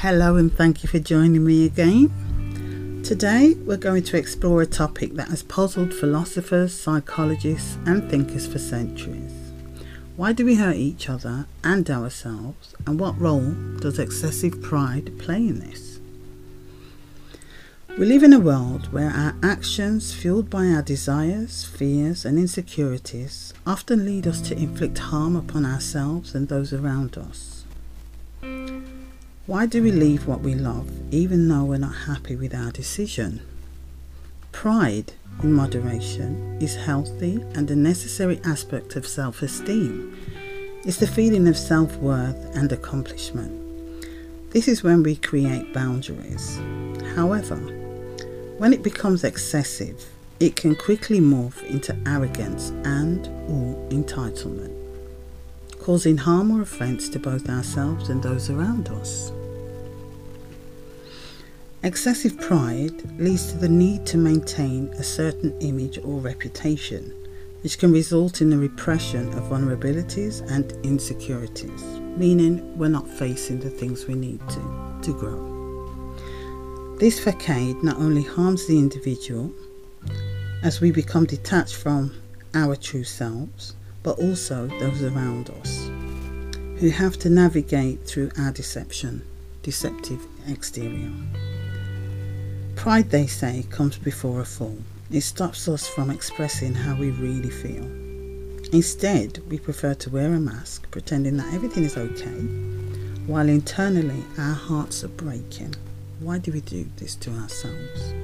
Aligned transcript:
Hello, 0.00 0.36
and 0.36 0.54
thank 0.54 0.82
you 0.82 0.90
for 0.90 0.98
joining 0.98 1.42
me 1.42 1.64
again. 1.64 3.00
Today, 3.02 3.54
we're 3.54 3.78
going 3.78 4.02
to 4.02 4.18
explore 4.18 4.60
a 4.60 4.66
topic 4.66 5.14
that 5.14 5.28
has 5.28 5.42
puzzled 5.42 5.94
philosophers, 5.94 6.78
psychologists, 6.78 7.78
and 7.86 8.08
thinkers 8.10 8.46
for 8.46 8.58
centuries. 8.58 9.32
Why 10.14 10.34
do 10.34 10.44
we 10.44 10.56
hurt 10.56 10.76
each 10.76 11.08
other 11.08 11.46
and 11.64 11.88
ourselves, 11.88 12.74
and 12.86 13.00
what 13.00 13.18
role 13.18 13.54
does 13.80 13.98
excessive 13.98 14.60
pride 14.60 15.18
play 15.18 15.38
in 15.38 15.60
this? 15.60 15.98
We 17.98 18.04
live 18.04 18.22
in 18.22 18.34
a 18.34 18.38
world 18.38 18.92
where 18.92 19.10
our 19.10 19.34
actions, 19.42 20.12
fueled 20.12 20.50
by 20.50 20.66
our 20.66 20.82
desires, 20.82 21.64
fears, 21.64 22.26
and 22.26 22.38
insecurities, 22.38 23.54
often 23.66 24.04
lead 24.04 24.26
us 24.26 24.42
to 24.42 24.58
inflict 24.58 24.98
harm 24.98 25.36
upon 25.36 25.64
ourselves 25.64 26.34
and 26.34 26.48
those 26.48 26.74
around 26.74 27.16
us. 27.16 27.55
Why 29.46 29.66
do 29.66 29.80
we 29.80 29.92
leave 29.92 30.26
what 30.26 30.40
we 30.40 30.56
love 30.56 30.90
even 31.12 31.46
though 31.46 31.62
we're 31.62 31.78
not 31.78 31.94
happy 31.94 32.34
with 32.34 32.52
our 32.52 32.72
decision? 32.72 33.40
Pride, 34.50 35.12
in 35.40 35.52
moderation, 35.52 36.58
is 36.60 36.74
healthy 36.74 37.44
and 37.54 37.70
a 37.70 37.76
necessary 37.76 38.40
aspect 38.44 38.96
of 38.96 39.06
self 39.06 39.42
esteem. 39.42 40.18
It's 40.84 40.96
the 40.96 41.06
feeling 41.06 41.46
of 41.46 41.56
self 41.56 41.94
worth 41.98 42.56
and 42.56 42.72
accomplishment. 42.72 43.52
This 44.50 44.66
is 44.66 44.82
when 44.82 45.04
we 45.04 45.14
create 45.14 45.72
boundaries. 45.72 46.56
However, 47.14 47.54
when 48.58 48.72
it 48.72 48.82
becomes 48.82 49.22
excessive, 49.22 50.04
it 50.40 50.56
can 50.56 50.74
quickly 50.74 51.20
morph 51.20 51.62
into 51.62 51.96
arrogance 52.04 52.70
and 52.84 53.28
or 53.48 53.76
entitlement, 53.90 54.74
causing 55.86 56.16
harm 56.16 56.50
or 56.50 56.62
offense 56.62 57.08
to 57.08 57.16
both 57.16 57.48
ourselves 57.48 58.08
and 58.08 58.20
those 58.20 58.50
around 58.50 58.88
us. 58.88 59.30
Excessive 61.84 62.36
pride 62.40 63.20
leads 63.20 63.52
to 63.52 63.56
the 63.56 63.68
need 63.68 64.04
to 64.04 64.18
maintain 64.18 64.88
a 64.98 65.04
certain 65.04 65.56
image 65.60 65.96
or 65.98 66.18
reputation, 66.18 67.14
which 67.62 67.78
can 67.78 67.92
result 67.92 68.40
in 68.40 68.50
the 68.50 68.58
repression 68.58 69.28
of 69.34 69.44
vulnerabilities 69.44 70.40
and 70.50 70.72
insecurities, 70.84 71.84
meaning 72.16 72.76
we're 72.76 72.88
not 72.88 73.08
facing 73.08 73.60
the 73.60 73.70
things 73.70 74.08
we 74.08 74.16
need 74.16 74.40
to 74.48 74.98
to 75.02 75.12
grow. 75.12 75.38
This 76.98 77.20
facade 77.20 77.80
not 77.84 77.98
only 77.98 78.24
harms 78.24 78.66
the 78.66 78.76
individual 78.76 79.52
as 80.64 80.80
we 80.80 80.90
become 80.90 81.26
detached 81.26 81.76
from 81.76 82.12
our 82.54 82.74
true 82.74 83.04
selves, 83.04 83.76
but 84.06 84.20
also 84.20 84.68
those 84.78 85.02
around 85.02 85.50
us 85.50 85.90
who 86.78 86.90
have 86.90 87.18
to 87.18 87.28
navigate 87.28 88.00
through 88.06 88.30
our 88.38 88.52
deception, 88.52 89.20
deceptive 89.64 90.24
exterior. 90.46 91.10
Pride, 92.76 93.10
they 93.10 93.26
say, 93.26 93.64
comes 93.68 93.98
before 93.98 94.40
a 94.40 94.44
fall. 94.44 94.78
It 95.10 95.22
stops 95.22 95.66
us 95.66 95.88
from 95.88 96.10
expressing 96.10 96.72
how 96.72 96.94
we 96.94 97.10
really 97.10 97.50
feel. 97.50 97.82
Instead, 98.72 99.42
we 99.48 99.58
prefer 99.58 99.94
to 99.94 100.10
wear 100.10 100.32
a 100.34 100.38
mask, 100.38 100.88
pretending 100.92 101.36
that 101.38 101.52
everything 101.52 101.82
is 101.82 101.96
okay, 101.96 102.46
while 103.26 103.48
internally 103.48 104.22
our 104.38 104.54
hearts 104.54 105.02
are 105.02 105.08
breaking. 105.08 105.74
Why 106.20 106.38
do 106.38 106.52
we 106.52 106.60
do 106.60 106.86
this 106.98 107.16
to 107.16 107.32
ourselves? 107.32 108.14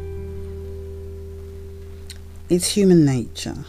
It's 2.48 2.68
human 2.68 3.04
nature, 3.04 3.64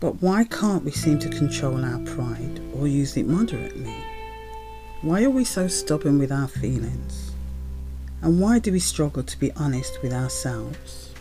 but 0.00 0.22
why 0.22 0.44
can't 0.44 0.84
we 0.84 0.90
seem 0.90 1.18
to 1.18 1.28
control 1.28 1.84
our 1.84 1.98
pride 2.00 2.60
or 2.74 2.86
use 2.86 3.16
it 3.16 3.26
moderately? 3.26 3.94
Why 5.02 5.24
are 5.24 5.30
we 5.30 5.44
so 5.44 5.66
stubborn 5.68 6.18
with 6.18 6.30
our 6.30 6.48
feelings? 6.48 7.32
And 8.22 8.40
why 8.40 8.58
do 8.58 8.72
we 8.72 8.80
struggle 8.80 9.22
to 9.22 9.38
be 9.38 9.52
honest 9.52 10.02
with 10.02 10.12
ourselves? 10.12 11.12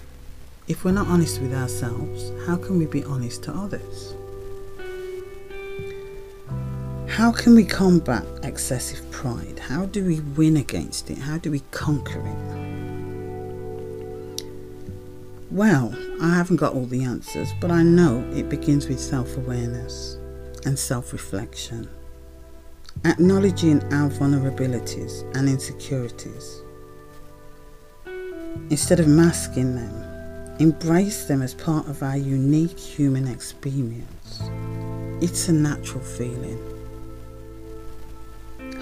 If 0.67 0.83
we're 0.83 0.91
not 0.91 1.07
honest 1.07 1.41
with 1.41 1.53
ourselves, 1.53 2.31
how 2.45 2.57
can 2.57 2.77
we 2.77 2.85
be 2.85 3.03
honest 3.03 3.43
to 3.43 3.53
others? 3.53 4.15
How 7.07 7.31
can 7.31 7.55
we 7.55 7.65
combat 7.65 8.25
excessive 8.43 9.09
pride? 9.11 9.57
How 9.59 9.87
do 9.87 10.05
we 10.05 10.19
win 10.19 10.57
against 10.57 11.09
it? 11.09 11.17
How 11.17 11.37
do 11.39 11.49
we 11.49 11.61
conquer 11.71 12.19
it? 12.19 12.76
Well, 15.51 15.95
I 16.21 16.35
haven't 16.35 16.57
got 16.57 16.73
all 16.73 16.85
the 16.85 17.03
answers, 17.03 17.49
but 17.61 17.71
I 17.71 17.83
know 17.83 18.19
it 18.33 18.49
begins 18.49 18.87
with 18.87 18.99
self 18.99 19.37
awareness 19.37 20.17
and 20.65 20.77
self 20.77 21.13
reflection. 21.13 21.89
Acknowledging 23.05 23.81
our 23.93 24.09
vulnerabilities 24.09 25.23
and 25.37 25.47
insecurities 25.47 26.61
Instead 28.69 28.99
of 28.99 29.07
masking 29.07 29.75
them, 29.75 30.57
embrace 30.59 31.23
them 31.23 31.41
as 31.41 31.53
part 31.53 31.87
of 31.87 32.03
our 32.03 32.17
unique 32.17 32.77
human 32.77 33.25
experience. 33.25 34.41
It's 35.21 35.47
a 35.47 35.53
natural 35.53 36.03
feeling. 36.03 36.76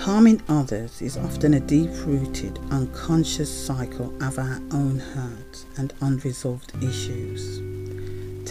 Harming 0.06 0.44
others 0.48 1.02
is 1.02 1.18
often 1.18 1.56
a 1.56 1.60
deep 1.60 1.90
rooted, 2.06 2.60
unconscious 2.70 3.50
cycle 3.50 4.14
of 4.22 4.38
our 4.38 4.62
own 4.72 5.00
hurt 5.00 5.66
and 5.78 5.96
unresolved 6.00 6.76
issues. 6.84 7.58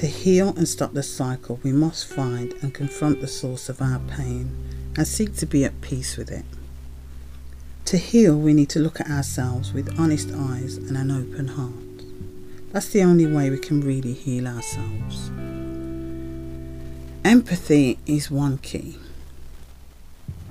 To 0.01 0.05
heal 0.09 0.49
and 0.57 0.67
stop 0.67 0.95
the 0.95 1.03
cycle, 1.05 1.61
we 1.63 1.71
must 1.71 2.09
find 2.09 2.55
and 2.55 2.75
confront 2.75 3.21
the 3.21 3.29
source 3.29 3.69
of 3.69 3.81
our 3.81 4.01
pain 4.01 4.51
and 4.97 5.07
seek 5.07 5.37
to 5.37 5.47
be 5.47 5.65
at 5.65 5.81
peace 5.81 6.17
with 6.17 6.33
it. 6.33 6.45
To 7.85 7.99
heal, 7.99 8.37
we 8.37 8.53
need 8.53 8.71
to 8.71 8.81
look 8.81 8.99
at 8.99 9.09
ourselves 9.09 9.73
with 9.73 9.97
honest 9.97 10.33
eyes 10.35 10.77
and 10.77 10.97
an 10.97 11.13
open 11.13 11.47
heart. 11.47 12.73
That's 12.73 12.89
the 12.89 13.05
only 13.05 13.27
way 13.27 13.51
we 13.51 13.59
can 13.59 13.81
really 13.81 14.15
heal 14.15 14.49
ourselves. 14.49 15.31
Empathy 17.25 18.01
is 18.07 18.29
one 18.29 18.59
key. 18.59 18.99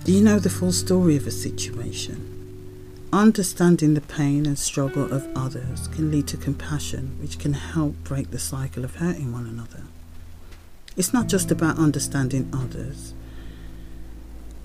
Do 0.03 0.11
you 0.11 0.21
know 0.21 0.37
the 0.37 0.49
full 0.49 0.73
story 0.73 1.15
of 1.15 1.27
a 1.27 1.31
situation? 1.31 3.07
Understanding 3.13 3.93
the 3.93 4.01
pain 4.01 4.45
and 4.45 4.59
struggle 4.59 5.09
of 5.13 5.25
others 5.33 5.87
can 5.87 6.11
lead 6.11 6.27
to 6.27 6.35
compassion, 6.35 7.15
which 7.21 7.39
can 7.39 7.53
help 7.53 7.95
break 8.03 8.29
the 8.29 8.37
cycle 8.37 8.83
of 8.83 8.97
hurting 8.97 9.31
one 9.31 9.47
another. 9.47 9.83
It's 10.97 11.13
not 11.13 11.27
just 11.27 11.51
about 11.51 11.77
understanding 11.77 12.51
others, 12.53 13.13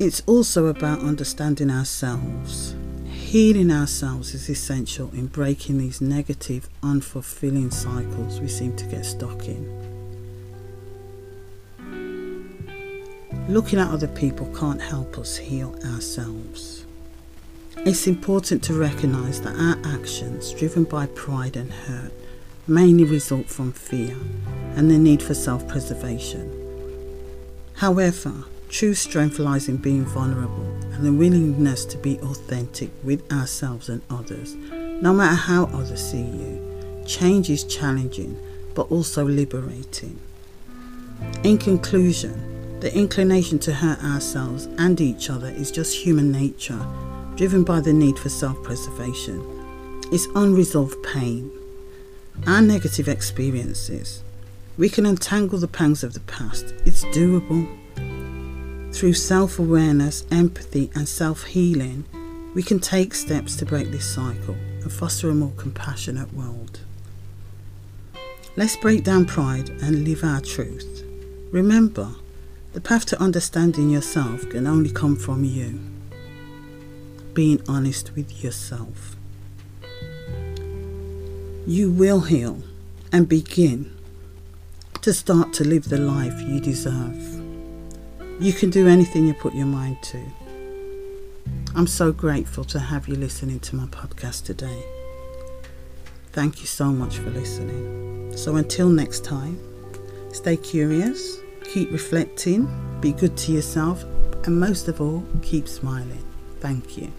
it's 0.01 0.25
also 0.27 0.67
about 0.67 1.03
understanding 1.03 1.71
ourselves. 1.71 2.75
Healing 3.07 3.71
ourselves 3.71 4.35
is 4.35 4.49
essential 4.49 5.09
in 5.13 5.29
breaking 5.29 5.79
these 5.79 6.01
negative, 6.01 6.69
unfulfilling 6.83 7.73
cycles 7.73 8.41
we 8.41 8.49
seem 8.49 8.75
to 8.75 8.87
get 8.87 9.07
stuck 9.07 9.47
in. 9.47 9.78
Looking 13.49 13.79
at 13.79 13.91
other 13.91 14.09
people 14.09 14.47
can't 14.55 14.81
help 14.81 15.19
us 15.19 15.37
heal 15.37 15.75
ourselves. 15.85 16.85
It's 17.79 18.07
important 18.07 18.63
to 18.65 18.75
recognise 18.75 19.41
that 19.43 19.57
our 19.57 19.79
actions, 19.95 20.53
driven 20.53 20.85
by 20.85 21.07
pride 21.07 21.57
and 21.57 21.73
hurt, 21.73 22.13
mainly 22.67 23.05
result 23.05 23.47
from 23.47 23.73
fear 23.73 24.17
and 24.77 24.91
the 24.91 24.99
need 24.99 25.23
for 25.23 25.35
self 25.35 25.67
preservation. 25.67 26.55
However, 27.75 28.45
True 28.69 28.93
strength 28.93 29.39
lies 29.39 29.67
in 29.67 29.79
being 29.79 30.05
vulnerable 30.05 30.67
and 30.93 31.03
the 31.03 31.13
willingness 31.13 31.87
to 31.87 31.97
be 31.97 32.19
authentic 32.21 32.91
with 33.03 33.33
ourselves 33.33 33.89
and 33.89 34.03
others, 34.11 34.57
no 35.01 35.15
matter 35.15 35.35
how 35.35 35.65
others 35.73 36.11
see 36.11 36.21
you. 36.21 37.03
Change 37.07 37.49
is 37.49 37.65
challenging 37.65 38.37
but 38.75 38.91
also 38.91 39.25
liberating. 39.25 40.21
In 41.45 41.57
conclusion, 41.57 42.58
the 42.81 42.95
inclination 42.95 43.59
to 43.61 43.75
hurt 43.75 44.03
ourselves 44.05 44.67
and 44.79 45.01
each 45.01 45.31
other 45.31 45.49
is 45.49 45.71
just 45.71 45.97
human 45.97 46.31
nature, 46.31 46.79
driven 47.35 47.65
by 47.65 47.81
the 47.81 47.93
need 47.93 48.19
for 48.19 48.29
self 48.29 48.63
preservation. 48.63 49.43
It's 50.13 50.27
unresolved 50.35 51.03
pain. 51.03 51.51
Our 52.47 52.63
negative 52.63 53.09
experiences. 53.09 54.23
We 54.77 54.89
can 54.89 55.07
untangle 55.07 55.59
the 55.59 55.67
pangs 55.67 56.05
of 56.05 56.15
the 56.15 56.21
past. 56.21 56.73
It's 56.87 57.05
doable. 57.07 57.67
Through 58.95 59.15
self 59.15 59.59
awareness, 59.59 60.25
empathy, 60.31 60.91
and 60.95 61.09
self 61.09 61.45
healing, 61.45 62.05
we 62.55 62.63
can 62.63 62.79
take 62.79 63.13
steps 63.13 63.57
to 63.57 63.67
break 63.67 63.91
this 63.91 64.09
cycle 64.09 64.55
and 64.55 64.93
foster 64.93 65.29
a 65.29 65.35
more 65.35 65.53
compassionate 65.57 66.33
world. 66.33 66.81
Let's 68.57 68.77
break 68.77 69.05
down 69.05 69.27
pride 69.27 69.69
and 69.83 70.05
live 70.05 70.23
our 70.23 70.41
truth. 70.41 71.05
Remember, 71.53 72.09
the 72.79 72.89
path 72.89 73.07
to 73.07 73.21
understanding 73.21 73.91
yourself 73.91 74.49
can 74.51 74.65
only 74.65 74.89
come 74.89 75.17
from 75.17 75.43
you. 75.43 75.81
Being 77.35 77.61
honest 77.67 78.15
with 78.15 78.45
yourself. 78.45 79.17
You 81.67 81.91
will 81.91 82.21
heal 82.21 82.63
and 83.11 83.29
begin 83.29 83.93
to 85.03 85.13
start 85.13 85.53
to 85.55 85.65
live 85.65 85.89
the 85.89 85.99
life 85.99 86.41
you 86.43 86.61
deserve. 86.61 87.21
You 88.41 88.53
can 88.53 88.71
do 88.71 88.87
anything 88.87 89.27
you 89.27 89.35
put 89.35 89.57
your 89.57 89.67
mind 89.67 90.01
to. 90.13 90.25
I'm 91.75 91.89
so 91.89 92.13
grateful 92.13 92.63
to 92.67 92.79
have 92.79 93.09
you 93.09 93.17
listening 93.17 93.59
to 93.59 93.75
my 93.75 93.87
podcast 93.87 94.45
today. 94.45 94.85
Thank 96.31 96.61
you 96.61 96.67
so 96.67 96.93
much 96.93 97.17
for 97.17 97.31
listening. 97.31 98.37
So 98.37 98.55
until 98.55 98.89
next 98.89 99.25
time, 99.25 99.59
stay 100.33 100.57
curious, 100.57 101.41
keep 101.69 101.93
reflecting, 101.93 102.69
be 103.01 103.13
good 103.13 103.37
to 103.37 103.53
yourself, 103.53 104.05
and 104.45 104.59
most 104.59 104.89
of 104.89 105.01
all, 105.01 105.23
keep 105.43 105.69
smiling. 105.69 106.25
Thank 106.61 106.97
you. 106.99 107.13